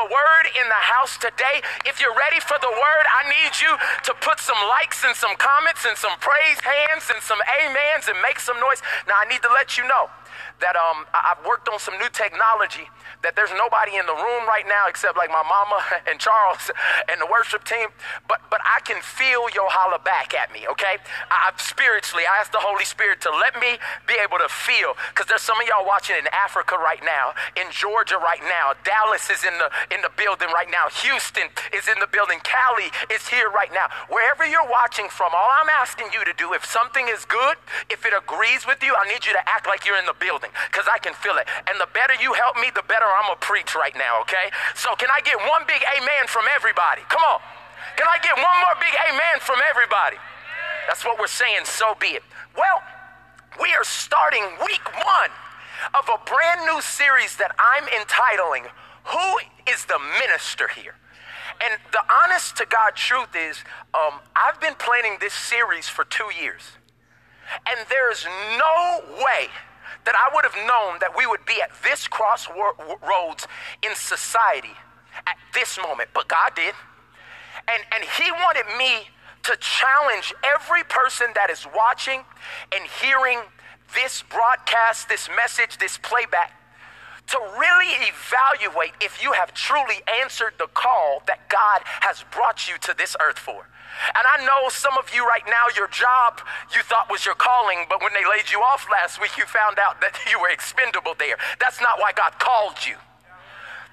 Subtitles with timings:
[0.00, 1.60] a word in the house today.
[1.84, 3.76] If you're ready for the word, I need you
[4.08, 8.16] to put some likes and some comments and some praise hands and some amens and
[8.24, 8.80] make some noise.
[9.04, 10.08] Now, I need to let you know
[10.60, 12.88] that um, I've worked on some new technology
[13.22, 16.70] that there's nobody in the room right now except like my mama and Charles
[17.08, 17.88] and the worship team,
[18.28, 20.98] but but I can feel your holler back at me, okay?
[21.30, 23.78] I, spiritually, I ask the Holy Spirit to let me
[24.08, 27.70] be able to feel, because there's some of y'all watching in Africa right now, in
[27.70, 31.98] Georgia right now, Dallas is in the in the building right now, Houston is in
[32.00, 33.86] the building, Cali is here right now.
[34.10, 37.56] Wherever you're watching from, all I'm asking you to do, if something is good,
[37.88, 40.49] if it agrees with you, I need you to act like you're in the building,
[40.70, 41.46] because I can feel it.
[41.68, 44.50] And the better you help me, the better I'm gonna preach right now, okay?
[44.74, 47.02] So can I get one big amen from everybody?
[47.08, 47.40] Come on.
[47.96, 50.16] Can I get one more big amen from everybody?
[50.86, 52.24] That's what we're saying, so be it.
[52.56, 52.82] Well,
[53.60, 55.30] we are starting week one
[55.94, 58.64] of a brand new series that I'm entitling
[59.12, 59.28] Who
[59.70, 60.94] is the Minister Here?
[61.60, 63.58] And the honest to God truth is,
[63.92, 66.62] um, I've been planning this series for two years.
[67.66, 68.24] And there's
[68.56, 69.48] no way
[70.04, 73.46] that I would have known that we would be at this crossroads
[73.82, 74.76] in society
[75.26, 76.74] at this moment, but God did.
[77.68, 79.08] And, and He wanted me
[79.42, 82.20] to challenge every person that is watching
[82.74, 83.40] and hearing
[83.94, 86.52] this broadcast, this message, this playback,
[87.26, 92.74] to really evaluate if you have truly answered the call that God has brought you
[92.78, 93.68] to this earth for.
[94.14, 96.40] And I know some of you right now, your job
[96.74, 99.78] you thought was your calling, but when they laid you off last week, you found
[99.78, 101.36] out that you were expendable there.
[101.60, 102.96] That's not why God called you.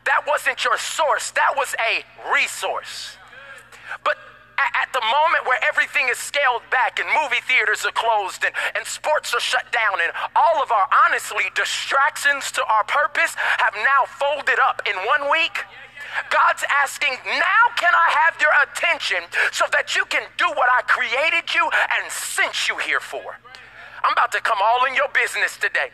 [0.06, 3.18] That wasn't your source, that was a resource.
[4.04, 4.16] But
[4.58, 8.86] at the moment where everything is scaled back and movie theaters are closed and, and
[8.86, 14.08] sports are shut down and all of our honestly distractions to our purpose have now
[14.08, 15.62] folded up in one week
[16.30, 20.82] God's asking, now can I have your attention so that you can do what I
[20.84, 23.38] created you and sent you here for?
[24.04, 25.90] I'm about to come all in your business today.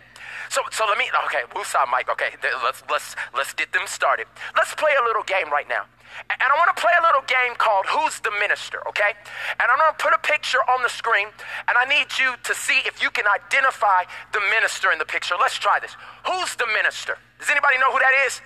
[0.50, 2.10] So, so let me, okay, woosah, Mike.
[2.12, 4.28] Okay, let's, let's, let's get them started.
[4.56, 5.86] Let's play a little game right now.
[6.30, 9.18] And I want to play a little game called Who's the Minister, okay?
[9.58, 11.26] And I'm going to put a picture on the screen,
[11.66, 15.34] and I need you to see if you can identify the minister in the picture.
[15.42, 15.98] Let's try this.
[16.30, 17.18] Who's the minister?
[17.40, 18.42] Does anybody know who that is?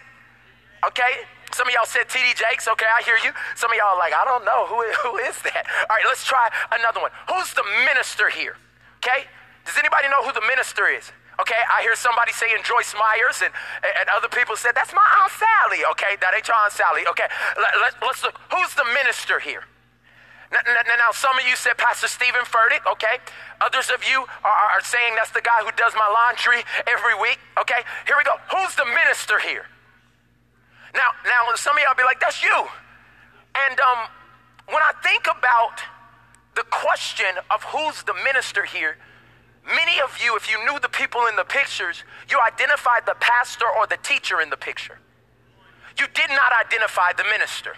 [0.88, 2.68] Okay, some of y'all said TD Jakes.
[2.68, 3.32] Okay, I hear you.
[3.56, 4.68] Some of y'all are like, I don't know.
[4.68, 5.64] Who, who is that?
[5.90, 7.12] All right, let's try another one.
[7.30, 8.58] Who's the minister here?
[9.00, 9.26] Okay?
[9.66, 11.12] Does anybody know who the minister is?
[11.38, 13.54] Okay, I hear somebody saying Joyce Myers, and,
[13.86, 15.86] and other people said, That's my Aunt Sally.
[15.94, 17.06] Okay, that ain't your Aunt Sally.
[17.14, 17.30] Okay,
[17.62, 18.36] let, us let, look.
[18.50, 19.62] Who's the minister here?
[20.50, 23.20] Now, now, now, some of you said Pastor Steven Furtick, okay?
[23.62, 27.38] Others of you are, are saying that's the guy who does my laundry every week,
[27.60, 27.84] okay?
[28.08, 28.40] Here we go.
[28.56, 29.68] Who's the minister here?
[30.98, 32.66] Now, now some of y'all be like, that's you.
[33.56, 34.10] And um,
[34.68, 35.80] when I think about
[36.56, 38.98] the question of who's the minister here,
[39.64, 43.66] many of you, if you knew the people in the pictures, you identified the pastor
[43.78, 44.98] or the teacher in the picture.
[46.00, 47.74] You did not identify the minister.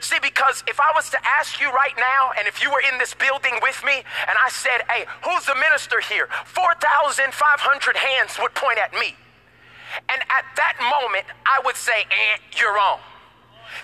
[0.00, 2.98] See, because if I was to ask you right now, and if you were in
[2.98, 6.28] this building with me, and I said, hey, who's the minister here?
[6.46, 9.14] 4,500 hands would point at me.
[10.08, 13.00] And at that moment, I would say, eh, you're wrong.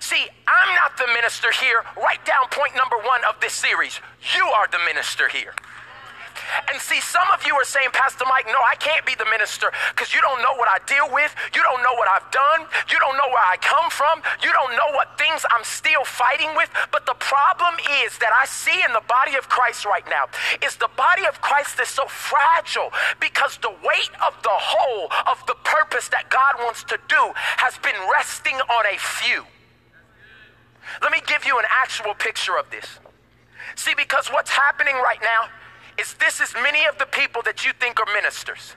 [0.01, 1.85] See, I'm not the minister here.
[1.97, 4.01] Write down point number one of this series.
[4.37, 5.55] You are the minister here.
[6.71, 9.71] And see, some of you are saying, Pastor Mike, no, I can't be the minister
[9.95, 11.35] because you don't know what I deal with.
[11.55, 12.67] You don't know what I've done.
[12.91, 14.23] You don't know where I come from.
[14.43, 16.71] You don't know what things I'm still fighting with.
[16.93, 17.75] But the problem
[18.05, 20.27] is that I see in the body of Christ right now
[20.65, 22.91] is the body of Christ is so fragile
[23.21, 27.79] because the weight of the whole of the purpose that God wants to do has
[27.79, 29.45] been resting on a few.
[31.03, 32.87] Let me give you an actual picture of this.
[33.75, 35.51] See, because what's happening right now
[35.99, 38.77] is this is many of the people that you think are ministers.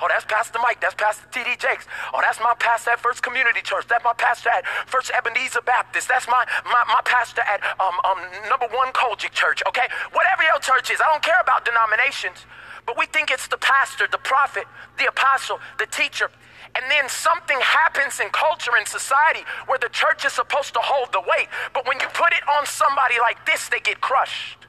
[0.00, 0.80] Oh, that's Pastor Mike.
[0.80, 1.56] That's Pastor T.D.
[1.56, 1.86] Jakes.
[2.12, 3.86] Oh, that's my pastor at First Community Church.
[3.88, 6.08] That's my pastor at First Ebenezer Baptist.
[6.08, 8.20] That's my, my, my pastor at um, um,
[8.50, 9.88] Number One COGIC Church, okay?
[10.12, 12.44] Whatever your church is, I don't care about denominations,
[12.84, 14.64] but we think it's the pastor, the prophet,
[14.98, 16.30] the apostle, the teacher.
[16.74, 21.10] And then something happens in culture and society where the church is supposed to hold
[21.12, 21.48] the weight.
[21.72, 24.65] But when you put it on somebody like this, they get crushed.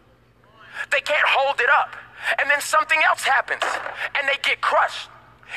[0.92, 1.96] They can't hold it up.
[2.40, 3.64] And then something else happens
[4.16, 5.10] and they get crushed.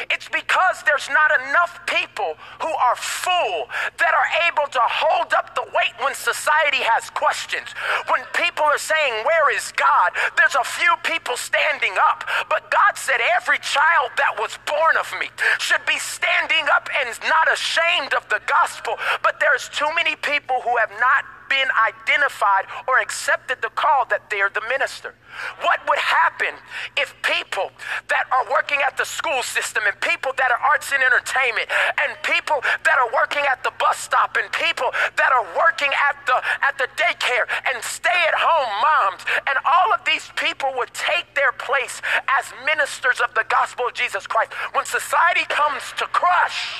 [0.08, 3.66] It's because there's not enough people who are full
[3.98, 7.74] that are able to hold up the weight when society has questions.
[8.06, 10.14] When people are saying, Where is God?
[10.38, 12.22] There's a few people standing up.
[12.48, 15.26] But God said, Every child that was born of me
[15.58, 18.94] should be standing up and not ashamed of the gospel.
[19.22, 24.30] But there's too many people who have not been identified or accepted the call that
[24.30, 25.14] they're the minister.
[25.60, 26.54] What would happen
[26.96, 27.70] if people
[28.08, 31.66] that are working at the school system and people that are arts and entertainment
[32.00, 36.16] and people that are working at the bus stop and people that are working at
[36.26, 40.92] the at the daycare and stay at home moms and all of these people would
[40.94, 42.00] take their place
[42.38, 46.78] as ministers of the gospel of Jesus Christ when society comes to crush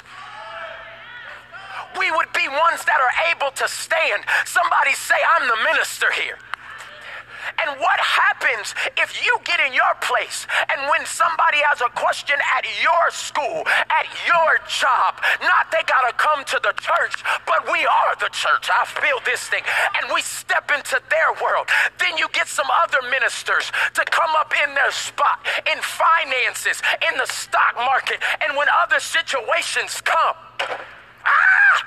[1.99, 4.25] we would be ones that are able to stand.
[4.45, 6.39] Somebody say, I'm the minister here.
[7.59, 12.37] And what happens if you get in your place and when somebody has a question
[12.57, 17.65] at your school, at your job, not they got to come to the church, but
[17.73, 18.69] we are the church.
[18.69, 19.65] I feel this thing.
[19.97, 21.69] And we step into their world.
[21.99, 25.41] Then you get some other ministers to come up in their spot
[25.71, 30.37] in finances, in the stock market, and when other situations come.
[31.25, 31.87] Ah!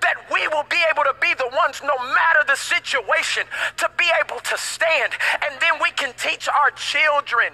[0.00, 1.50] That we will be able to be the
[1.82, 3.44] no matter the situation,
[3.78, 5.12] to be able to stand.
[5.42, 7.52] And then we can teach our children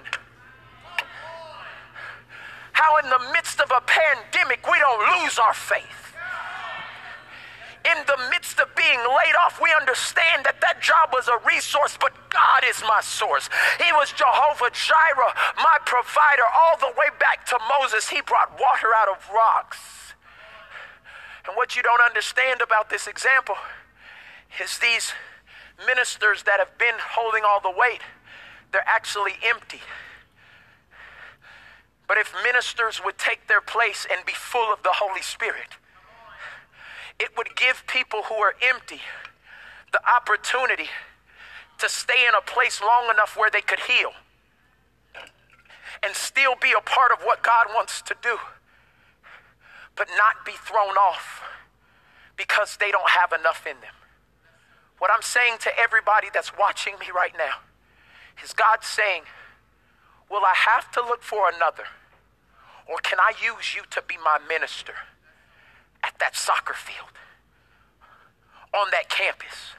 [2.73, 6.07] how, in the midst of a pandemic, we don't lose our faith
[7.87, 11.97] in the midst of being laid off, we understand that that job was a resource,
[11.99, 13.49] but God is my source.
[13.79, 18.09] He was Jehovah Jireh, my provider, all the way back to Moses.
[18.09, 19.79] He brought water out of rocks.
[21.47, 23.55] And what you don't understand about this example
[24.61, 25.13] is these
[25.85, 28.01] ministers that have been holding all the weight,
[28.71, 29.81] they're actually empty.
[32.07, 35.77] But if ministers would take their place and be full of the Holy Spirit,
[37.19, 39.01] it would give people who are empty
[39.91, 40.89] the opportunity
[41.79, 44.11] to stay in a place long enough where they could heal
[46.03, 48.37] and still be a part of what God wants to do
[49.97, 51.43] but not be thrown off
[52.37, 53.93] because they don't have enough in them.
[54.99, 57.61] What I'm saying to everybody that's watching me right now
[58.43, 59.23] is God saying,
[60.29, 61.85] Will I have to look for another?
[62.87, 64.93] Or can I use you to be my minister
[66.03, 67.11] at that soccer field,
[68.73, 69.75] on that campus?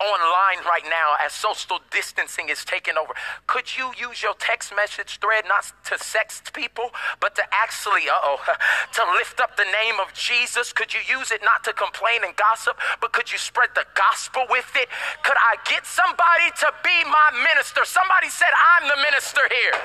[0.00, 3.14] Online right now as social distancing is taking over.
[3.46, 8.36] Could you use your text message thread not to sext people, but to actually, uh
[8.36, 8.40] oh,
[8.92, 10.72] to lift up the name of Jesus?
[10.72, 14.44] Could you use it not to complain and gossip, but could you spread the gospel
[14.50, 14.88] with it?
[15.24, 17.84] Could I get somebody to be my minister?
[17.84, 19.80] Somebody said, I'm the minister here.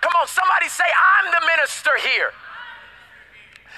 [0.00, 2.30] Come on, somebody say, I'm the minister here.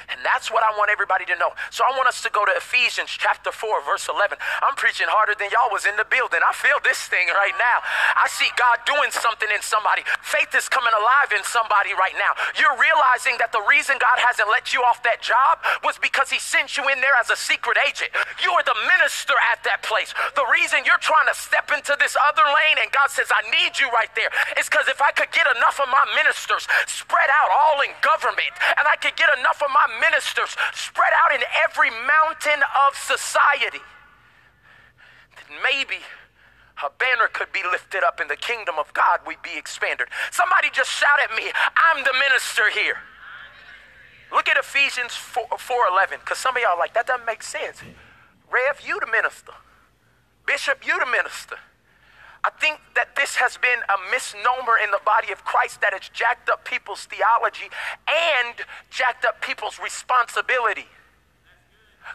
[0.08, 1.52] And that's what I want everybody to know.
[1.68, 4.40] So I want us to go to Ephesians chapter 4, verse 11.
[4.64, 6.40] I'm preaching harder than y'all was in the building.
[6.40, 7.84] I feel this thing right now.
[8.16, 10.08] I see God doing something in somebody.
[10.24, 12.32] Faith is coming alive in somebody right now.
[12.56, 16.40] You're realizing that the reason God hasn't let you off that job was because He
[16.40, 18.08] sent you in there as a secret agent.
[18.40, 20.16] You are the minister at that place.
[20.32, 23.76] The reason you're trying to step into this other lane and God says, I need
[23.76, 27.52] you right there is because if I could get enough of my ministers spread out
[27.52, 31.90] all in government and I could get enough of my ministers spread out in every
[31.90, 33.82] mountain of society,
[35.36, 36.02] then maybe
[36.82, 40.08] a banner could be lifted up in the kingdom of God, we'd be expanded.
[40.30, 42.98] Somebody just shout at me, I'm the minister here.
[44.32, 47.82] Look at Ephesians 4, 4.11, because some of y'all like, that doesn't make sense.
[48.50, 49.52] Rev, you the minister.
[50.46, 51.56] Bishop, you the minister.
[52.44, 56.08] I think that this has been a misnomer in the body of Christ that has
[56.12, 57.68] jacked up people's theology
[58.06, 58.54] and
[58.90, 60.86] jacked up people's responsibility.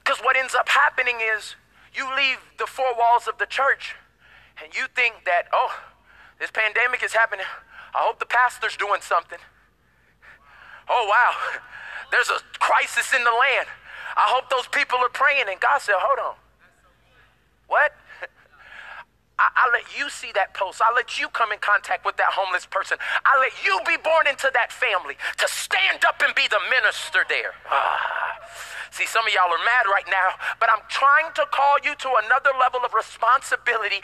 [0.04, 1.56] Because what ends up happening is
[1.94, 3.96] you leave the four walls of the church
[4.64, 5.76] and you think that, oh,
[6.40, 7.46] this pandemic is happening.
[7.94, 9.40] I hope the pastor's doing something.
[10.90, 11.60] Oh, wow,
[12.12, 13.68] there's a crisis in the land.
[14.16, 15.46] I hope those people are praying.
[15.50, 16.36] And God said, hold on.
[17.68, 17.94] What?
[19.44, 20.80] I, I, let you see that post.
[20.80, 22.98] I let you come in contact with that homeless person.
[23.28, 27.28] I let you be born into that family to stand up and be the minister
[27.28, 27.52] there.
[27.68, 28.40] Ah.
[28.94, 32.10] See, some of y'all are mad right now, but I'm trying to call you to
[32.24, 34.00] another level of responsibility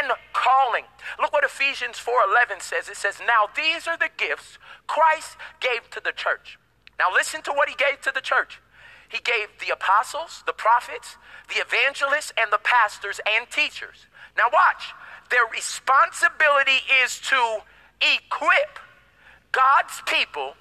[0.00, 0.84] and calling.
[1.20, 2.88] Look what Ephesians 4:11 says.
[2.88, 6.58] It says, "Now these are the gifts Christ gave to the church."
[6.98, 8.58] Now listen to what he gave to the church.
[9.12, 11.18] He gave the apostles, the prophets,
[11.52, 14.06] the evangelists, and the pastors and teachers.
[14.36, 14.94] Now, watch.
[15.30, 17.62] Their responsibility is to
[18.00, 18.78] equip
[19.52, 20.54] God's people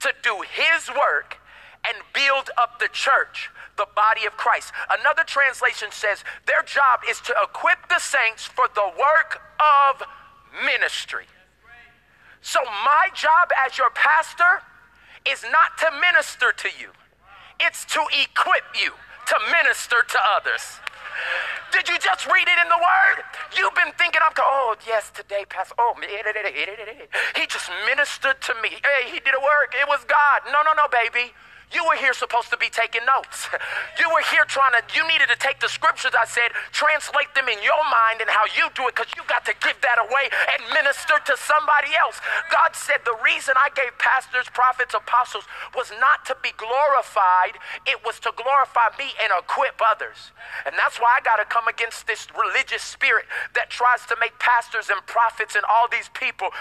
[0.00, 1.38] to do his work
[1.86, 4.72] and build up the church, the body of Christ.
[4.90, 10.02] Another translation says their job is to equip the saints for the work of
[10.64, 11.26] ministry.
[12.40, 14.62] So, my job as your pastor
[15.28, 16.90] is not to minister to you,
[17.60, 18.92] it's to equip you
[19.26, 20.80] to minister to others.
[21.72, 23.24] Did you just read it in the word?
[23.56, 25.74] You've been thinking, I'm oh, yes, today, Pastor.
[25.78, 28.70] Oh, he just ministered to me.
[28.82, 29.74] Hey, he did a work.
[29.74, 30.42] It was God.
[30.52, 31.32] No, no, no, baby.
[31.74, 33.48] You were here supposed to be taking notes.
[33.96, 37.48] You were here trying to, you needed to take the scriptures I said, translate them
[37.48, 40.28] in your mind and how you do it, because you got to give that away
[40.52, 42.20] and minister to somebody else.
[42.52, 47.56] God said the reason I gave pastors, prophets, apostles was not to be glorified,
[47.88, 50.30] it was to glorify me and equip others.
[50.68, 53.24] And that's why I got to come against this religious spirit
[53.56, 56.52] that tries to make pastors and prophets and all these people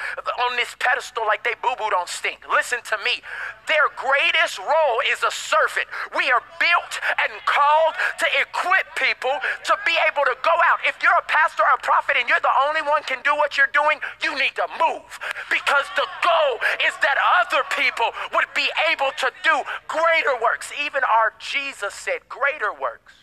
[0.47, 2.47] on this pedestal like they boo boo don't stink.
[2.47, 3.19] Listen to me.
[3.67, 5.87] Their greatest role is a servant.
[6.15, 9.33] We are built and called to equip people
[9.67, 10.79] to be able to go out.
[10.87, 13.57] If you're a pastor or a prophet and you're the only one can do what
[13.57, 16.53] you're doing, you need to move because the goal
[16.85, 19.55] is that other people would be able to do
[19.87, 20.71] greater works.
[20.79, 23.13] Even our Jesus said greater works.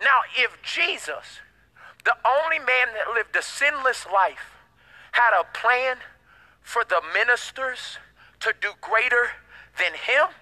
[0.00, 1.44] Now, if Jesus,
[2.04, 4.56] the only man that lived a sinless life,
[5.12, 5.96] had a plan
[6.62, 7.98] for the ministers
[8.40, 9.36] to do greater
[9.78, 10.32] than him,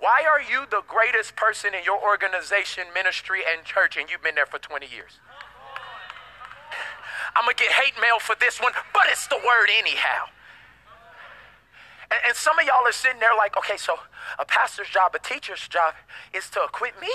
[0.00, 4.34] why are you the greatest person in your organization, ministry, and church, and you've been
[4.34, 5.18] there for 20 years?
[7.36, 10.26] I'm gonna get hate mail for this one, but it's the word anyhow.
[12.10, 13.98] And, and some of y'all are sitting there like, okay, so
[14.38, 15.94] a pastor's job, a teacher's job
[16.32, 17.10] is to equip me?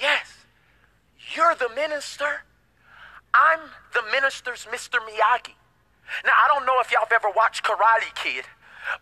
[0.00, 0.46] Yes.
[1.34, 2.44] You're the minister.
[3.32, 3.60] I'm
[3.94, 4.98] the minister's Mr.
[5.00, 5.54] Miyagi.
[6.24, 8.44] Now, I don't know if y'all have ever watched Karate Kid,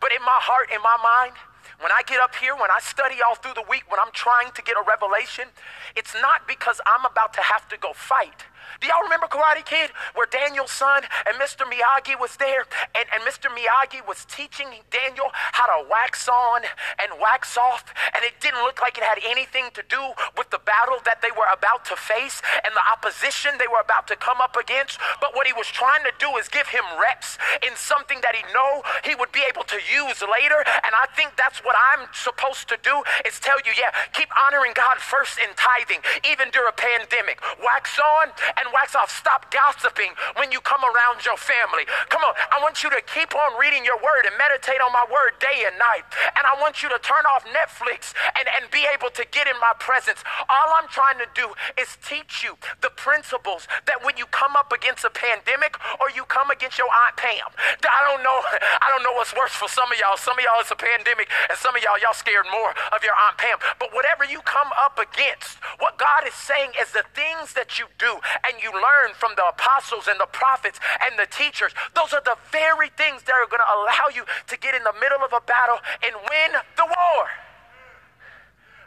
[0.01, 1.37] but in my heart, in my mind,
[1.81, 4.53] when I get up here, when I study all through the week, when I'm trying
[4.53, 5.49] to get a revelation,
[5.97, 8.45] it's not because I'm about to have to go fight.
[8.79, 11.67] Do y'all remember Karate Kid where Daniel-san and Mr.
[11.67, 13.51] Miyagi was there and, and Mr.
[13.51, 16.63] Miyagi was teaching Daniel how to wax on
[17.03, 17.85] and wax off
[18.15, 20.01] and it didn't look like it had anything to do
[20.37, 24.07] with the battle that they were about to face and the opposition they were about
[24.09, 24.99] to come up against.
[25.21, 28.43] But what he was trying to do is give him reps in something that he
[28.55, 30.61] know he would be able to use later.
[30.85, 34.73] And I think that's what I'm supposed to do is tell you, yeah, keep honoring
[34.75, 37.41] God first in tithing, even during a pandemic.
[37.59, 39.11] Wax on and wax off.
[39.11, 41.89] Stop gossiping when you come around your family.
[42.09, 45.05] Come on, I want you to keep on reading your word and meditate on my
[45.09, 46.05] word day and night.
[46.37, 49.57] And I want you to turn off Netflix and, and be able to get in
[49.59, 50.23] my presence.
[50.49, 54.73] All I'm trying to do is teach you the principles that when you come up
[54.73, 58.39] against a pandemic or you come against your Aunt Pam, I don't know,
[58.85, 60.17] I don't know what's worse for some of y'all.
[60.17, 63.17] Some of y'all it's a pandemic, and some of y'all, y'all scared more of your
[63.29, 63.59] Aunt Pam.
[63.79, 67.87] But whatever you come up against, what God is saying is the things that you
[67.99, 72.23] do and you learn from the apostles and the prophets and the teachers, those are
[72.25, 75.33] the very things that are going to allow you to get in the middle of
[75.33, 77.23] a battle and win the war.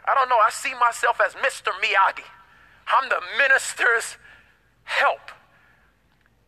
[0.04, 1.72] I don't know, I see myself as Mr.
[1.80, 2.28] Miyagi.
[2.86, 4.18] I'm the minister's
[4.84, 5.32] help.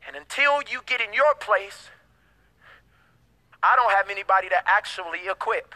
[0.06, 1.88] And until you get in your place,
[3.62, 5.74] I don't have anybody to actually equip.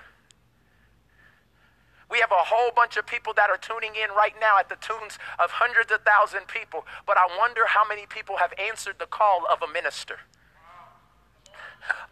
[2.11, 4.77] We have a whole bunch of people that are tuning in right now at the
[4.77, 9.07] tunes of hundreds of thousand people, but I wonder how many people have answered the
[9.07, 10.19] call of a minister.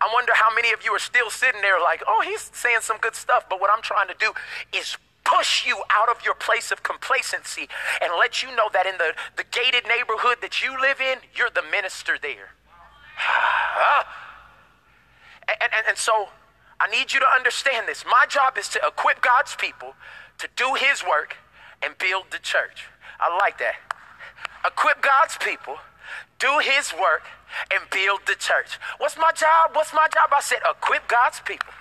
[0.01, 2.99] I wonder how many of you are still sitting there like, oh, he's saying some
[2.99, 4.33] good stuff, but what I'm trying to do
[4.73, 7.69] is push you out of your place of complacency
[8.01, 11.51] and let you know that in the, the gated neighborhood that you live in, you're
[11.51, 12.55] the minister there.
[13.81, 14.07] Ah.
[15.49, 16.29] and, and, and so
[16.81, 18.05] I need you to understand this.
[18.05, 19.95] My job is to equip God's people
[20.39, 21.37] to do His work
[21.83, 22.87] and build the church.
[23.21, 23.75] I like that.
[24.65, 25.77] Equip God's people,
[26.39, 27.25] do His work,
[27.73, 28.79] and build the church.
[28.99, 29.75] What's my job?
[29.75, 30.31] What's my job?
[30.33, 31.73] I said, equip God's people.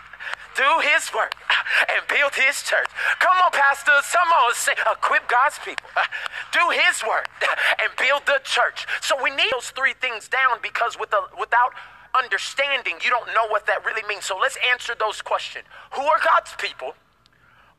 [0.56, 1.38] Do his work
[1.94, 2.90] and build his church.
[3.20, 4.10] Come on, pastors.
[4.10, 5.86] Come on, say, equip God's people.
[6.52, 7.30] Do his work
[7.82, 8.88] and build the church.
[9.02, 11.78] So we need those three things down because with the, without
[12.16, 14.26] understanding, you don't know what that really means.
[14.26, 15.66] So let's answer those questions.
[15.94, 16.94] Who are God's people?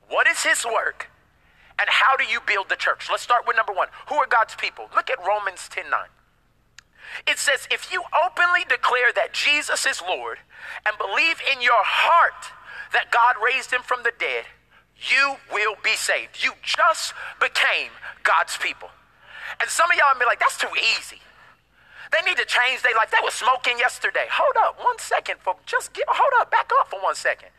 [0.08, 1.10] What is his work?
[1.78, 3.08] And how do you build the church?
[3.10, 3.88] Let's start with number one.
[4.08, 4.90] Who are God's people?
[4.94, 6.00] Look at Romans 10 9.
[7.26, 10.38] It says, if you openly declare that Jesus is Lord
[10.86, 12.52] and believe in your heart
[12.92, 14.44] that God raised him from the dead,
[14.98, 16.42] you will be saved.
[16.42, 17.90] You just became
[18.22, 18.90] God's people.
[19.60, 20.68] And some of y'all may be like, that's too
[20.98, 21.20] easy.
[22.12, 23.10] They need to change their life.
[23.10, 24.26] They were smoking yesterday.
[24.30, 27.50] Hold up one second for just get, hold up, back up for one second.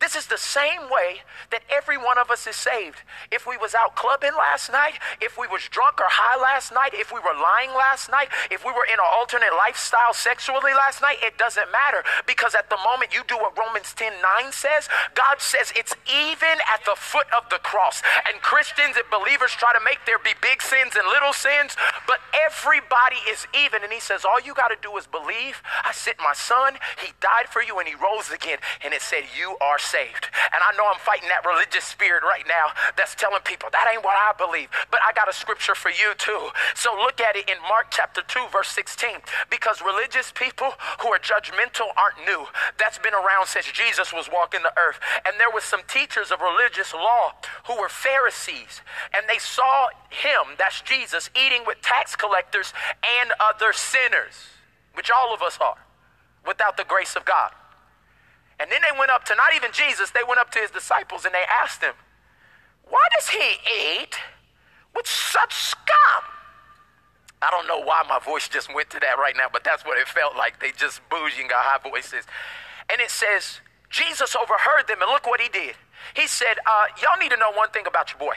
[0.00, 3.04] This is the same way that every one of us is saved.
[3.30, 6.96] If we was out clubbing last night, if we was drunk or high last night,
[6.96, 11.02] if we were lying last night, if we were in an alternate lifestyle sexually last
[11.04, 14.88] night, it doesn't matter because at the moment you do what Romans 10 9 says,
[15.12, 18.00] God says it's even at the foot of the cross.
[18.24, 21.76] And Christians and believers try to make there be big sins and little sins,
[22.08, 23.84] but everybody is even.
[23.84, 25.60] And He says, All you got to do is believe.
[25.84, 28.64] I sent my son, He died for you, and He rose again.
[28.80, 30.30] And it said, You are saved.
[30.54, 34.06] And I know I'm fighting that religious spirit right now that's telling people that ain't
[34.06, 34.70] what I believe.
[34.90, 36.54] But I got a scripture for you too.
[36.78, 39.18] So look at it in Mark chapter 2, verse 16.
[39.50, 42.46] Because religious people who are judgmental aren't new.
[42.78, 45.02] That's been around since Jesus was walking the earth.
[45.26, 47.34] And there was some teachers of religious law
[47.66, 48.86] who were Pharisees.
[49.10, 54.54] And they saw him, that's Jesus, eating with tax collectors and other sinners,
[54.94, 55.82] which all of us are,
[56.46, 57.50] without the grace of God.
[58.60, 61.24] And then they went up to not even Jesus, they went up to his disciples
[61.24, 61.94] and they asked him,
[62.84, 64.14] Why does he eat
[64.94, 66.22] with such scum?
[67.40, 69.98] I don't know why my voice just went to that right now, but that's what
[69.98, 70.60] it felt like.
[70.60, 72.26] They just bougie and got high voices.
[72.90, 75.74] And it says, Jesus overheard them, and look what he did.
[76.14, 78.36] He said, uh, Y'all need to know one thing about your boy.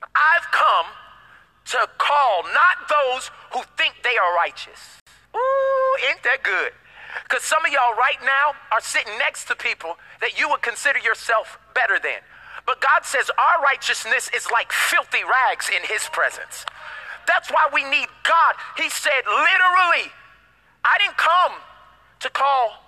[0.00, 0.86] I've come
[1.66, 5.00] to call not those who think they are righteous.
[5.36, 6.72] Ooh, ain't that good?
[7.22, 10.98] Because some of y'all right now are sitting next to people that you would consider
[10.98, 12.20] yourself better than.
[12.66, 16.64] But God says our righteousness is like filthy rags in His presence.
[17.26, 18.54] That's why we need God.
[18.76, 20.10] He said, literally,
[20.84, 21.60] I didn't come
[22.20, 22.82] to call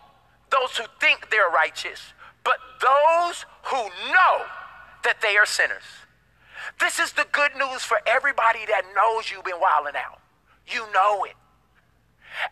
[0.51, 2.13] those who think they're righteous,
[2.45, 4.45] but those who know
[5.05, 5.85] that they are sinners.
[6.81, 10.21] This is the good news for everybody that knows you've been wilding out.
[10.67, 11.35] You know it.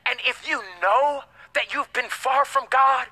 [0.07, 1.23] And if you know
[1.55, 3.07] that you've been far from God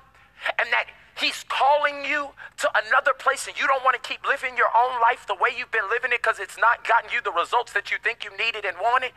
[0.59, 4.57] and that He's calling you to another place and you don't want to keep living
[4.57, 7.31] your own life the way you've been living it because it's not gotten you the
[7.31, 9.11] results that you think you needed and wanted.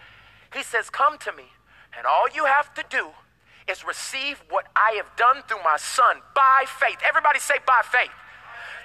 [0.53, 1.57] He says, Come to me.
[1.97, 3.17] And all you have to do
[3.69, 6.99] is receive what I have done through my son by faith.
[7.03, 8.13] Everybody say, by faith.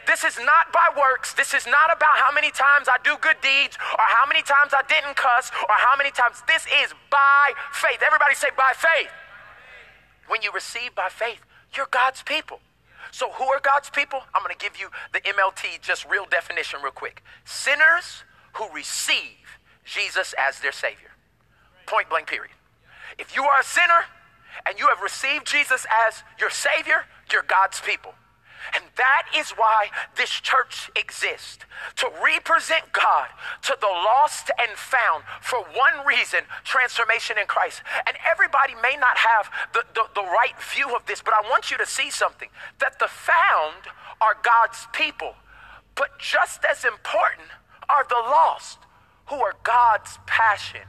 [0.08, 1.34] This is not by works.
[1.34, 4.74] This is not about how many times I do good deeds or how many times
[4.74, 6.42] I didn't cuss or how many times.
[6.48, 8.02] This is by faith.
[8.02, 9.12] Everybody say, by faith.
[10.28, 11.42] When you receive by faith,
[11.76, 12.60] you're God's people.
[13.12, 14.22] So, who are God's people?
[14.34, 17.24] I'm going to give you the MLT, just real definition, real quick.
[17.44, 21.12] Sinners who receive Jesus as their Savior.
[21.86, 22.52] Point blank, period.
[23.18, 24.06] If you are a sinner
[24.66, 28.14] and you have received Jesus as your Savior, you're God's people.
[28.76, 31.66] And that is why this church exists
[31.98, 33.28] to represent God
[33.64, 37.82] to the lost and found for one reason transformation in Christ.
[38.08, 41.72] And everybody may not have the, the, the, right view of this, but I want
[41.72, 43.90] you to see something that the found
[44.22, 45.36] are God's people,
[45.96, 47.50] but just as important
[47.90, 48.80] are the lost
[49.26, 50.82] who are God's passion.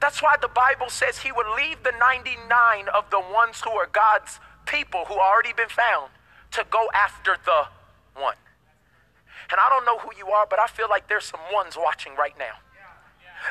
[0.00, 3.86] That's why the Bible says he would leave the 99 of the ones who are
[3.86, 6.10] God's people who already been found
[6.52, 7.68] to go after the
[8.20, 8.36] one.
[9.50, 12.14] And I don't know who you are, but I feel like there's some ones watching
[12.16, 12.54] right now.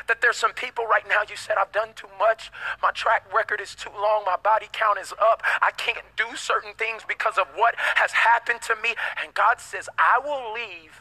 [0.08, 2.50] That there's some people right now, you said, I've done too much.
[2.82, 4.24] My track record is too long.
[4.26, 5.42] My body count is up.
[5.62, 8.94] I can't do certain things because of what has happened to me.
[9.22, 11.00] And God says, I will leave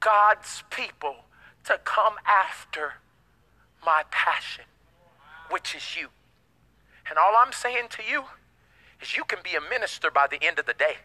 [0.00, 1.16] God's people
[1.64, 2.94] to come after
[3.84, 4.64] my passion,
[5.50, 6.08] which is you.
[7.08, 8.24] And all I'm saying to you
[9.00, 10.96] is you can be a minister by the end of the day.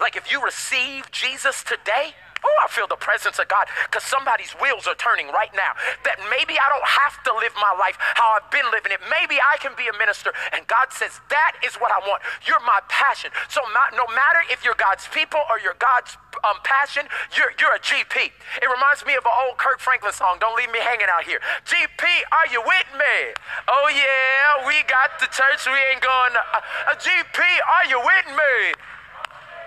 [0.00, 4.52] Like if you receive Jesus today, oh, I feel the presence of God because somebody's
[4.58, 5.72] wheels are turning right now.
[6.04, 9.00] That maybe I don't have to live my life how I've been living it.
[9.08, 10.32] Maybe I can be a minister.
[10.52, 12.22] And God says, that is what I want.
[12.44, 13.30] You're my passion.
[13.48, 13.60] So
[13.94, 18.32] no matter if you're God's people or you're God's um, passion, you're, you're a GP.
[18.60, 21.40] It reminds me of an old Kirk Franklin song, Don't Leave Me Hanging Out Here.
[21.64, 23.16] GP, are you with me?
[23.68, 25.64] Oh, yeah, we got the church.
[25.64, 26.34] We ain't going.
[26.36, 28.54] Uh, uh, GP, are you with me?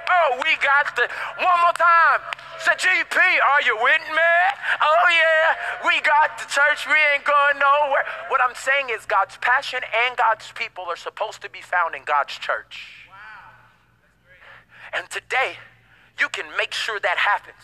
[0.10, 1.06] Oh, we got the
[1.38, 2.22] one more time.
[2.80, 4.34] GP, are you with me?
[4.82, 6.88] Oh, yeah, we got the church.
[6.88, 8.06] We ain't going nowhere.
[8.30, 12.04] What I'm saying is, God's passion and God's people are supposed to be found in
[12.06, 13.10] God's church.
[14.94, 15.60] And today,
[16.20, 17.60] you can make sure that happens.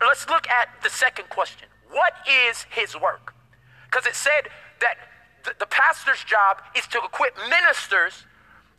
[0.00, 3.34] Let's look at the second question What is his work?
[3.90, 4.48] Because it said
[4.80, 4.96] that
[5.44, 8.24] the, the pastor's job is to equip ministers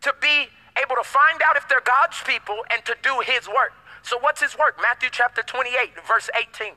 [0.02, 0.50] to be
[0.82, 3.74] able to find out if they're God's people and to do his work.
[4.04, 4.78] So, what's his work?
[4.82, 6.74] Matthew chapter 28, verse 18.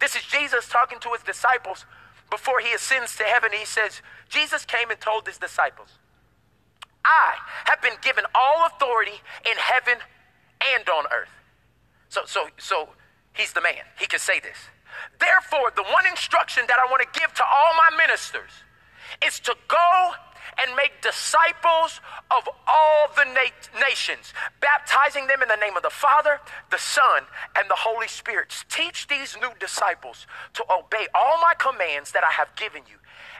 [0.00, 1.86] This is Jesus talking to his disciples
[2.32, 4.00] before he ascends to heaven, he says,
[4.30, 6.00] Jesus came and told his disciples,
[7.04, 10.00] I have been given all authority in heaven
[10.74, 11.28] and on earth.
[12.08, 12.88] So, so, so
[13.34, 13.84] he's the man.
[14.00, 14.56] He can say this.
[15.20, 18.64] Therefore, the one instruction that I want to give to all my ministers
[19.26, 20.12] is to go
[20.60, 22.00] and make disciples
[22.30, 27.24] of all the na- nations, baptizing them in the name of the Father, the Son,
[27.56, 28.64] and the Holy Spirit.
[28.70, 32.96] Teach these new disciples to obey all my commands that I have given you.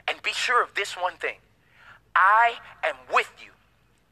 [0.07, 1.37] And be sure of this one thing
[2.15, 3.51] I am with you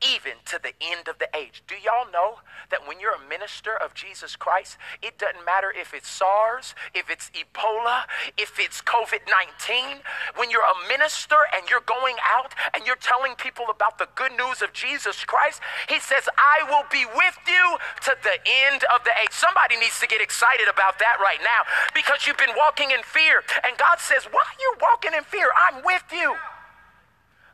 [0.01, 1.63] even to the end of the age.
[1.67, 5.93] Do y'all know that when you're a minister of Jesus Christ, it doesn't matter if
[5.93, 8.03] it's SARS, if it's Ebola,
[8.37, 10.01] if it's COVID 19,
[10.35, 14.31] when you're a minister and you're going out and you're telling people about the good
[14.33, 17.77] news of Jesus Christ, He says, I will be with you
[18.09, 18.37] to the
[18.69, 19.31] end of the age.
[19.31, 23.43] Somebody needs to get excited about that right now because you've been walking in fear.
[23.63, 25.49] And God says, Why are you walking in fear?
[25.55, 26.35] I'm with you.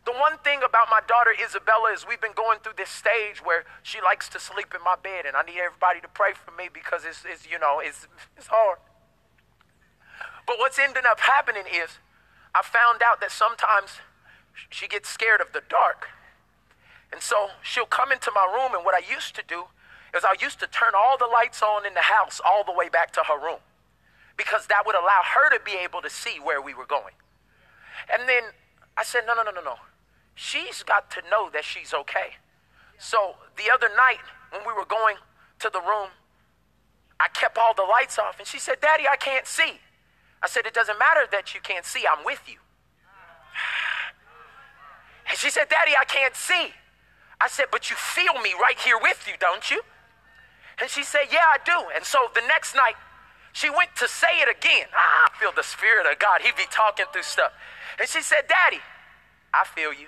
[0.08, 3.66] The one thing about my daughter Isabella is we've been going through this stage where
[3.84, 6.70] she likes to sleep in my bed, and I need everybody to pray for me
[6.72, 8.80] because it's, it's you know, it's, it's hard.
[10.48, 12.00] But what's ended up happening is
[12.56, 14.00] I found out that sometimes
[14.70, 16.08] she gets scared of the dark.
[17.12, 19.66] And so she'll come into my room, and what I used to do
[20.16, 22.88] is I used to turn all the lights on in the house all the way
[22.88, 23.60] back to her room
[24.38, 27.14] because that would allow her to be able to see where we were going.
[28.08, 28.56] And then
[28.96, 29.76] I said, no, no, no, no, no
[30.38, 32.38] she's got to know that she's okay.
[32.98, 35.18] So the other night when we were going
[35.60, 36.10] to the room,
[37.20, 39.82] I kept all the lights off and she said, Daddy, I can't see.
[40.42, 42.58] I said, It doesn't matter that you can't see, I'm with you.
[45.30, 46.72] And she said, Daddy, I can't see.
[47.42, 49.82] I said, But you feel me right here with you, don't you?
[50.80, 51.90] And she said, Yeah, I do.
[51.94, 52.96] And so the next night,
[53.52, 54.86] she went to say it again.
[54.96, 56.42] Ah, I feel the Spirit of God.
[56.44, 57.52] He'd be talking through stuff.
[58.00, 58.80] And she said, Daddy,
[59.54, 60.08] I feel you.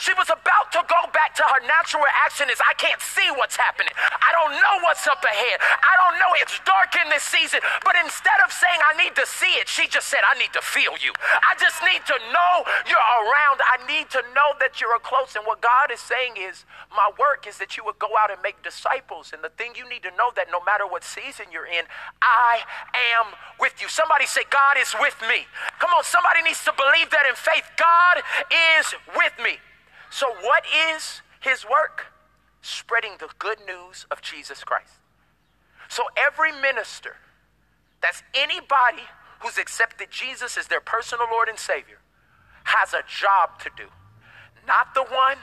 [0.00, 3.52] She was about to go back to her natural reaction is I can't see what's
[3.60, 3.92] happening.
[4.00, 5.60] I don't know what's up ahead.
[5.60, 6.32] I don't know.
[6.40, 7.60] It's dark in this season.
[7.84, 10.64] But instead of saying I need to see it, she just said I need to
[10.64, 11.12] feel you.
[11.44, 12.52] I just need to know
[12.88, 13.60] you're around.
[13.60, 15.36] I need to know that you're close.
[15.36, 16.64] And what God is saying is
[16.96, 19.36] my work is that you would go out and make disciples.
[19.36, 21.84] And the thing you need to know that no matter what season you're in,
[22.24, 22.64] I
[23.12, 23.92] am with you.
[23.92, 25.44] Somebody say God is with me.
[25.76, 27.68] Come on, somebody needs to believe that in faith.
[27.76, 28.24] God
[28.80, 29.60] is with me.
[30.10, 32.06] So, what is his work?
[32.62, 34.94] Spreading the good news of Jesus Christ.
[35.88, 37.16] So, every minister
[38.02, 39.04] that's anybody
[39.40, 41.98] who's accepted Jesus as their personal Lord and Savior
[42.64, 43.86] has a job to do.
[44.66, 45.38] Not the one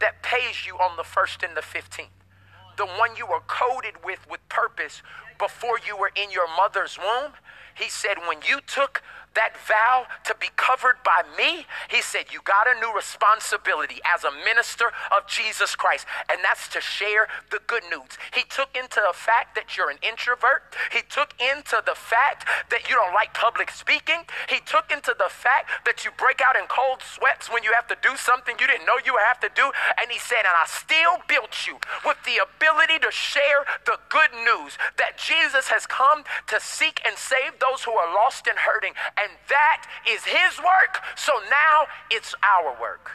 [0.00, 2.06] that pays you on the first and the 15th,
[2.76, 5.02] the one you were coded with with purpose
[5.38, 7.32] before you were in your mother's womb.
[7.80, 9.02] He said, when you took
[9.34, 14.24] that vow to be covered by me, he said, You got a new responsibility as
[14.24, 18.18] a minister of Jesus Christ, and that's to share the good news.
[18.34, 22.90] He took into the fact that you're an introvert, he took into the fact that
[22.90, 26.66] you don't like public speaking, he took into the fact that you break out in
[26.66, 29.70] cold sweats when you have to do something you didn't know you have to do,
[30.00, 34.34] and he said, And I still built you with the ability to share the good
[34.42, 38.92] news that Jesus has come to seek and save those who are lost and hurting
[39.20, 41.02] and that is his work.
[41.16, 43.10] So now it's our work.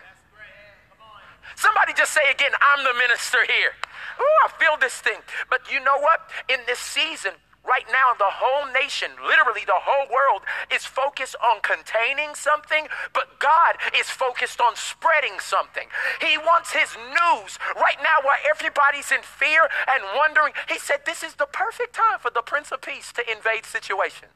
[1.55, 3.71] Somebody just say again, I'm the minister here.
[4.19, 5.19] Ooh, I feel this thing.
[5.49, 6.29] But you know what?
[6.49, 7.33] In this season,
[7.67, 10.41] right now, the whole nation, literally the whole world,
[10.73, 15.89] is focused on containing something, but God is focused on spreading something.
[16.21, 20.53] He wants His news right now, while everybody's in fear and wondering.
[20.69, 24.33] He said, This is the perfect time for the Prince of Peace to invade situations.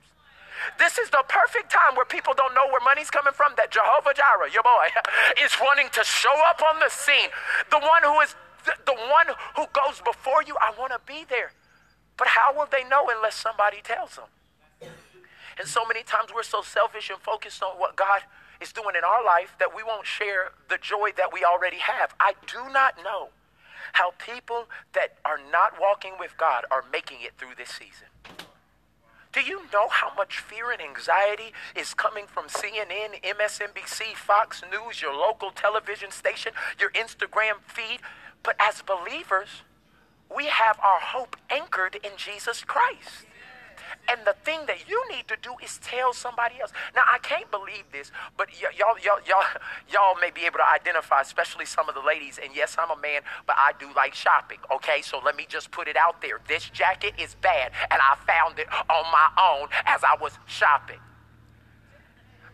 [0.78, 3.54] This is the perfect time where people don't know where money's coming from.
[3.56, 4.92] That Jehovah Jireh, your boy,
[5.44, 7.30] is wanting to show up on the scene.
[7.72, 11.24] The one who is the, the one who goes before you, I want to be
[11.30, 11.52] there.
[12.20, 14.26] But how will they know unless somebody tells them?
[15.58, 18.22] And so many times we're so selfish and focused on what God
[18.62, 22.14] is doing in our life that we won't share the joy that we already have.
[22.20, 23.30] I do not know
[23.94, 28.08] how people that are not walking with God are making it through this season.
[29.32, 35.02] Do you know how much fear and anxiety is coming from CNN, MSNBC, Fox News,
[35.02, 38.00] your local television station, your Instagram feed?
[38.44, 39.64] But as believers,
[40.36, 43.26] we have our hope anchored in Jesus Christ.
[44.10, 46.72] And the thing that you need to do is tell somebody else.
[46.96, 49.44] Now, I can't believe this, but y- y'all, y'all, y'all,
[49.92, 52.40] y'all may be able to identify, especially some of the ladies.
[52.44, 54.60] And yes, I'm a man, but I do like shopping.
[54.74, 56.40] Okay, so let me just put it out there.
[56.48, 61.00] This jacket is bad, and I found it on my own as I was shopping.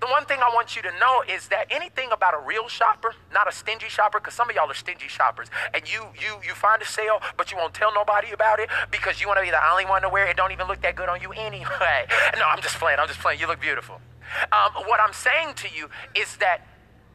[0.05, 3.15] The one thing I want you to know is that anything about a real shopper,
[3.33, 6.53] not a stingy shopper, because some of y'all are stingy shoppers, and you you you
[6.53, 9.49] find a sale, but you won't tell nobody about it because you want to be
[9.49, 10.37] the only one to wear it.
[10.37, 12.05] Don't even look that good on you anyway.
[12.37, 12.99] No, I'm just playing.
[12.99, 13.39] I'm just playing.
[13.39, 13.99] You look beautiful.
[14.51, 16.67] Um, what I'm saying to you is that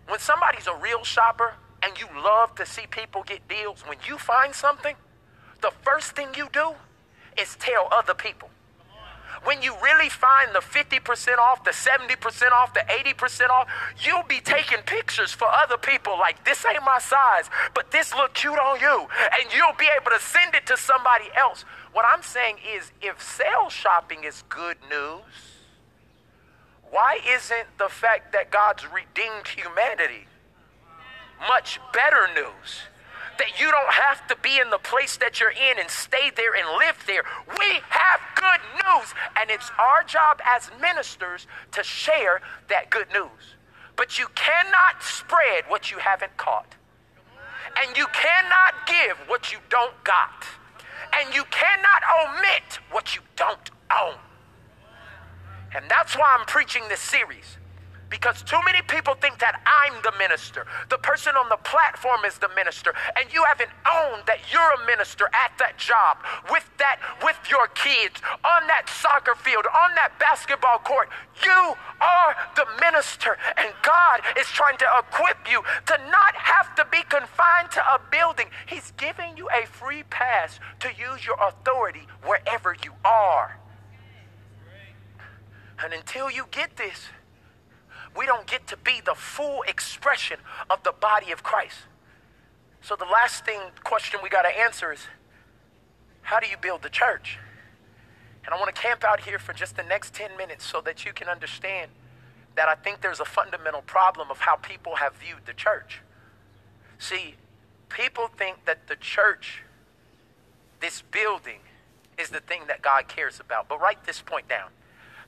[0.09, 4.19] when somebody's a real shopper and you love to see people get deals, when you
[4.19, 4.97] find something,
[5.61, 6.73] the first thing you do
[7.41, 8.51] is tell other people
[9.45, 13.69] when you really find the 50% off, the 70% off, the 80% off,
[14.05, 18.35] you'll be taking pictures for other people like this ain't my size, but this look
[18.35, 19.07] cute on you.
[19.41, 21.65] And you'll be able to send it to somebody else.
[21.93, 25.51] What I'm saying is if sales shopping is good news,
[26.91, 30.27] why isn't the fact that God's redeemed humanity
[31.49, 32.83] much better news?
[33.39, 36.55] That you don't have to be in the place that you're in and stay there
[36.55, 37.25] and live there.
[37.59, 43.57] We have good news, and it's our job as ministers to share that good news.
[43.97, 46.75] But you cannot spread what you haven't caught,
[47.83, 50.45] and you cannot give what you don't got,
[51.15, 54.15] and you cannot omit what you don't own.
[55.75, 57.60] And that's why I'm preaching this series
[58.11, 60.67] because too many people think that I'm the minister.
[60.91, 62.93] The person on the platform is the minister.
[63.17, 66.19] And you haven't owned that you're a minister at that job,
[66.51, 71.09] with that, with your kids, on that soccer field, on that basketball court.
[71.43, 73.39] You are the minister.
[73.57, 78.01] And God is trying to equip you to not have to be confined to a
[78.11, 78.47] building.
[78.67, 83.57] He's giving you a free pass to use your authority wherever you are.
[85.83, 87.09] And until you get this,
[88.17, 91.79] we don't get to be the full expression of the body of Christ.
[92.83, 95.01] So the last thing question we got to answer is
[96.23, 97.39] how do you build the church?
[98.45, 101.05] And I want to camp out here for just the next 10 minutes so that
[101.05, 101.91] you can understand
[102.57, 106.01] that I think there's a fundamental problem of how people have viewed the church.
[106.99, 107.37] See,
[107.89, 109.63] people think that the church,
[110.81, 111.61] this building,
[112.19, 113.69] is the thing that God cares about.
[113.69, 114.71] But write this point down.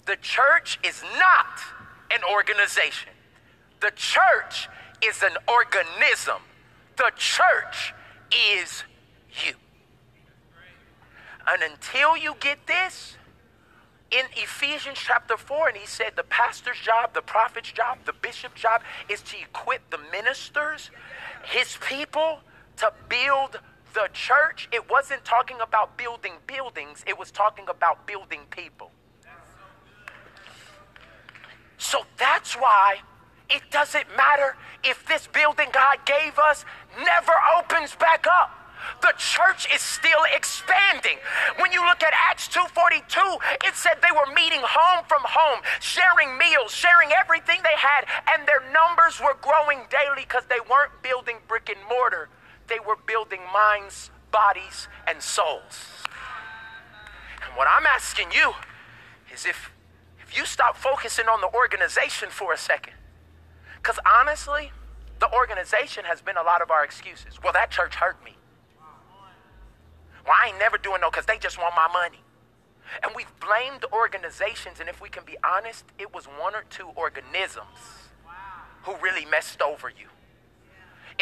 [0.07, 1.61] The church is not
[2.15, 3.13] an organization.
[3.81, 4.69] The church
[5.05, 6.43] is an organism.
[6.97, 7.95] The church
[8.31, 8.85] is
[9.45, 9.55] you.
[11.47, 13.17] And until you get this,
[14.13, 18.61] in Ephesians chapter 4, and he said the pastor's job, the prophet's job, the bishop's
[18.61, 20.91] job is to equip the ministers,
[21.45, 22.41] his people,
[22.77, 23.59] to build
[23.95, 24.69] the church.
[24.71, 28.91] It wasn't talking about building buildings, it was talking about building people.
[31.83, 33.03] So that's why
[33.51, 36.65] it doesn't matter if this building God gave us
[36.97, 38.55] never opens back up.
[39.03, 41.19] The church is still expanding.
[41.59, 46.39] When you look at Acts 2:42, it said they were meeting home from home, sharing
[46.39, 51.39] meals, sharing everything they had, and their numbers were growing daily because they weren't building
[51.49, 52.29] brick and mortar.
[52.69, 56.07] They were building minds, bodies, and souls.
[57.45, 58.55] And what I'm asking you
[59.35, 59.72] is if
[60.35, 62.95] you stop focusing on the organization for a second.
[63.77, 64.71] Because honestly,
[65.19, 67.43] the organization has been a lot of our excuses.
[67.43, 68.37] Well, that church hurt me.
[70.25, 72.23] Well, I ain't never doing no because they just want my money.
[73.03, 76.89] And we've blamed organizations, and if we can be honest, it was one or two
[76.95, 78.11] organisms
[78.83, 80.07] who really messed over you.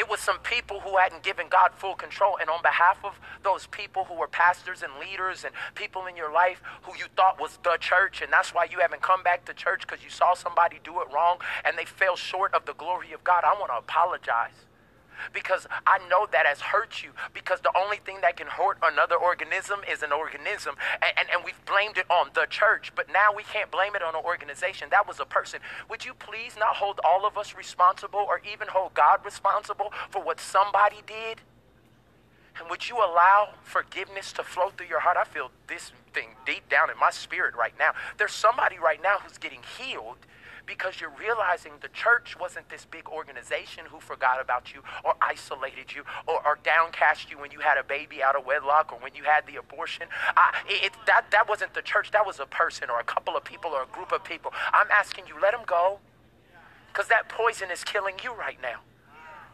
[0.00, 2.38] It was some people who hadn't given God full control.
[2.40, 6.32] And on behalf of those people who were pastors and leaders and people in your
[6.32, 9.52] life who you thought was the church, and that's why you haven't come back to
[9.52, 11.36] church because you saw somebody do it wrong
[11.66, 14.69] and they fell short of the glory of God, I want to apologize
[15.32, 19.16] because I know that has hurt you because the only thing that can hurt another
[19.16, 20.76] organism is an organism.
[21.02, 24.02] And, and, and, we've blamed it on the church, but now we can't blame it
[24.02, 24.88] on an organization.
[24.90, 25.60] That was a person.
[25.88, 30.22] Would you please not hold all of us responsible or even hold God responsible for
[30.22, 31.40] what somebody did?
[32.58, 35.16] And would you allow forgiveness to flow through your heart?
[35.16, 37.92] I feel this thing deep down in my spirit right now.
[38.18, 40.18] There's somebody right now who's getting healed
[40.70, 45.92] because you're realizing the church wasn't this big organization who forgot about you or isolated
[45.92, 49.12] you or, or downcast you when you had a baby out of wedlock or when
[49.16, 50.06] you had the abortion.
[50.36, 52.12] I, it, that, that wasn't the church.
[52.12, 54.52] That was a person or a couple of people or a group of people.
[54.72, 55.98] I'm asking you, let them go
[56.92, 58.78] because that poison is killing you right now.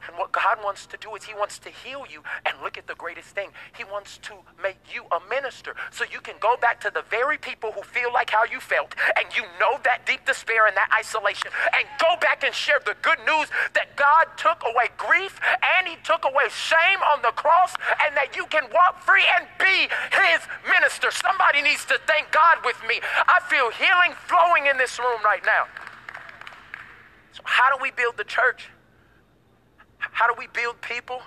[0.06, 2.22] And what God wants to do is He wants to heal you.
[2.44, 6.20] And look at the greatest thing He wants to make you a minister so you
[6.20, 9.42] can go back to the very people who feel like how you felt and you
[9.60, 13.48] know that deep despair and that isolation and go back and share the good news
[13.74, 15.40] that God took away grief
[15.78, 19.46] and He took away shame on the cross and that you can walk free and
[19.58, 21.10] be His minister.
[21.10, 23.00] Somebody needs to thank God with me.
[23.26, 25.64] I feel healing flowing in this room right now.
[27.32, 28.70] So, how do we build the church?
[30.12, 31.22] How do we build people?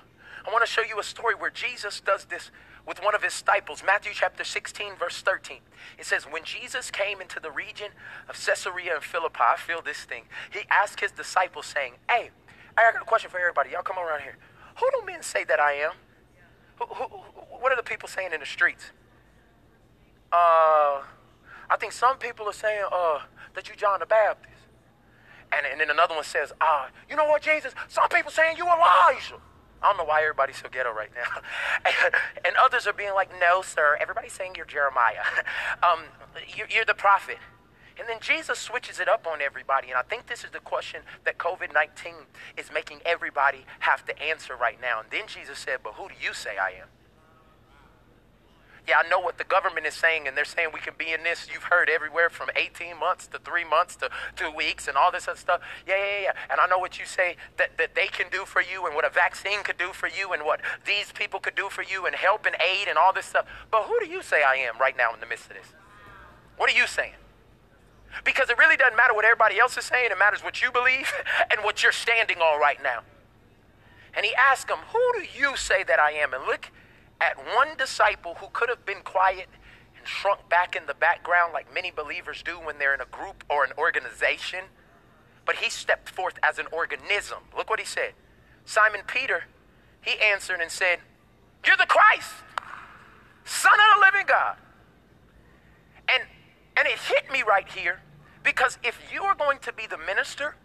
[0.46, 2.52] I want to show you a story where Jesus does this
[2.88, 3.84] with one of his disciples.
[3.86, 5.60] Matthew chapter 16, verse 13.
[5.98, 7.92] It says, When Jesus came into the region
[8.28, 10.24] of Caesarea and Philippi, I feel this thing.
[10.52, 12.32] He asked his disciples, saying, Hey,
[12.78, 13.72] I got a question for everybody.
[13.72, 14.38] Y'all come around here.
[14.80, 15.92] Who do men say that I am?
[16.80, 17.04] Who, who,
[17.60, 18.92] what are the people saying in the streets?
[20.32, 21.04] Uh,
[21.70, 23.20] I think some people are saying uh,
[23.54, 24.59] that you John the Baptist.
[25.52, 27.74] And, and then another one says, ah, you know what, Jesus?
[27.88, 29.42] Some people saying you Elijah.
[29.82, 31.42] I don't know why everybody's so ghetto right now.
[32.46, 33.98] and others are being like, no, sir.
[34.00, 35.24] Everybody's saying you're Jeremiah.
[35.84, 36.02] um,
[36.56, 37.38] you're, you're the prophet.
[37.98, 39.90] And then Jesus switches it up on everybody.
[39.90, 42.14] And I think this is the question that COVID 19
[42.58, 45.02] is making everybody have to answer right now.
[45.02, 46.88] And then Jesus said, But who do you say I am?
[48.89, 51.21] Yeah, I know what the government is saying, and they're saying we can be in
[51.21, 51.47] this.
[51.54, 55.28] You've heard everywhere from 18 months to three months to two weeks and all this
[55.28, 55.62] other stuff.
[55.86, 56.32] Yeah, yeah, yeah.
[56.49, 59.06] And I know what you say that, that they can do for you and what
[59.06, 62.15] a vaccine could do for you and what these people could do for you and
[62.15, 63.45] help and aid and all this stuff.
[63.69, 65.67] But who do you say I am right now in the midst of this?
[66.58, 67.13] What are you saying?
[68.23, 71.13] Because it really doesn't matter what everybody else is saying, it matters what you believe
[71.52, 73.02] and what you're standing on right now.
[74.15, 76.34] And he asked him, Who do you say that I am?
[76.34, 76.71] And look
[77.22, 79.48] at one disciple who could have been quiet
[79.98, 83.44] and shrunk back in the background like many believers do when they're in a group
[83.50, 84.66] or an organization.
[85.46, 87.40] But he stepped forth as an organism.
[87.56, 88.14] Look what he said.
[88.66, 89.46] Simon Peter,
[90.02, 91.00] he answered and said,
[91.66, 92.32] You're the Christ,
[93.44, 94.58] Son of the living God.
[96.08, 96.24] And
[96.78, 98.00] and it hit me right here
[98.44, 100.56] because if you are going to be the minister,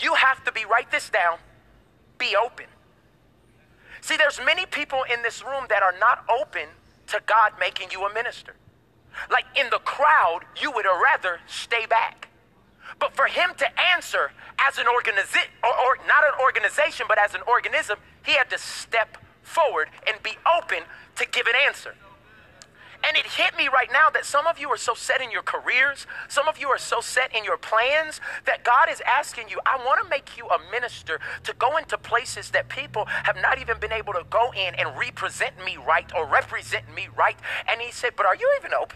[0.00, 1.38] you have to be, write this down,
[2.18, 2.66] be open.
[4.06, 6.68] See, there's many people in this room that are not open
[7.08, 8.54] to God making you a minister.
[9.32, 12.28] Like in the crowd, you would rather stay back.
[13.00, 17.34] But for him to answer as an organization, or, or not an organization, but as
[17.34, 20.84] an organism, he had to step forward and be open
[21.16, 21.96] to give an answer.
[23.04, 25.42] And it hit me right now that some of you are so set in your
[25.42, 29.60] careers, some of you are so set in your plans that God is asking you,
[29.66, 33.58] I want to make you a minister to go into places that people have not
[33.60, 37.36] even been able to go in and represent me right or represent me right.
[37.68, 38.86] And He said, But are you even open